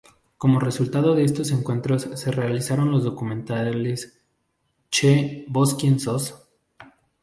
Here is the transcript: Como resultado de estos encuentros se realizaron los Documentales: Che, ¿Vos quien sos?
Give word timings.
Como 0.39 0.59
resultado 0.59 1.13
de 1.13 1.23
estos 1.25 1.51
encuentros 1.51 2.09
se 2.15 2.31
realizaron 2.31 2.89
los 2.89 3.03
Documentales: 3.03 4.17
Che, 4.89 5.45
¿Vos 5.47 5.75
quien 5.75 5.99
sos? 5.99 6.41